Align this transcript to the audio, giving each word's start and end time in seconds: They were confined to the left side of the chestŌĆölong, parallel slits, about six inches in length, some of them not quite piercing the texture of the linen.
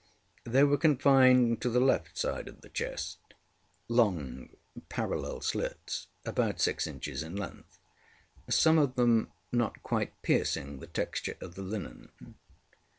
They 0.45 0.63
were 0.63 0.79
confined 0.79 1.61
to 1.61 1.69
the 1.69 1.79
left 1.79 2.17
side 2.17 2.47
of 2.47 2.61
the 2.61 2.71
chestŌĆölong, 3.91 4.55
parallel 4.89 5.41
slits, 5.41 6.07
about 6.25 6.59
six 6.59 6.87
inches 6.87 7.21
in 7.21 7.35
length, 7.35 7.77
some 8.49 8.79
of 8.79 8.95
them 8.95 9.31
not 9.51 9.83
quite 9.83 10.19
piercing 10.23 10.79
the 10.79 10.87
texture 10.87 11.37
of 11.39 11.53
the 11.53 11.61
linen. 11.61 12.09